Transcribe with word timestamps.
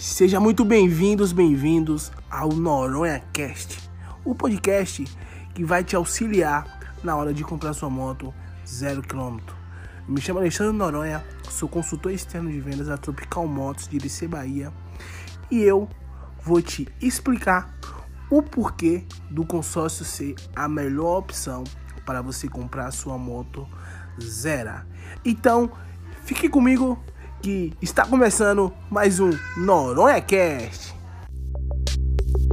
Sejam 0.00 0.40
muito 0.40 0.64
bem-vindos, 0.64 1.30
bem-vindos 1.30 2.10
ao 2.30 2.48
Noronha 2.48 3.22
Cast, 3.34 3.78
o 4.24 4.34
podcast 4.34 5.04
que 5.54 5.62
vai 5.62 5.84
te 5.84 5.94
auxiliar 5.94 6.80
na 7.04 7.14
hora 7.14 7.34
de 7.34 7.44
comprar 7.44 7.74
sua 7.74 7.90
moto 7.90 8.32
zero 8.66 9.02
quilômetro. 9.02 9.54
Me 10.08 10.18
chamo 10.18 10.38
Alexandre 10.38 10.74
Noronha, 10.74 11.22
sou 11.50 11.68
consultor 11.68 12.12
externo 12.12 12.50
de 12.50 12.58
vendas 12.62 12.86
da 12.86 12.96
Tropical 12.96 13.46
Motos 13.46 13.88
de 13.88 13.98
Liceu 13.98 14.26
Bahia 14.26 14.72
e 15.50 15.60
eu 15.60 15.86
vou 16.42 16.62
te 16.62 16.88
explicar 16.98 17.70
o 18.30 18.42
porquê 18.42 19.04
do 19.30 19.44
consórcio 19.44 20.02
ser 20.02 20.34
a 20.56 20.66
melhor 20.66 21.18
opção 21.18 21.62
para 22.06 22.22
você 22.22 22.48
comprar 22.48 22.90
sua 22.90 23.18
moto 23.18 23.68
zero. 24.18 24.80
Então, 25.26 25.70
fique 26.24 26.48
comigo 26.48 26.98
que 27.40 27.72
está 27.80 28.04
começando 28.04 28.72
mais 28.90 29.18
um 29.20 29.30
Noronha 29.56 30.20
Cast. 30.20 30.89